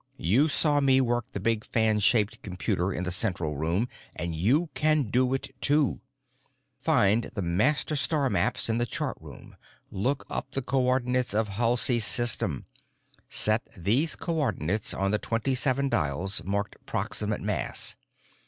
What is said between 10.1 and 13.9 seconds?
up the co ordinates of Halsey's System. Set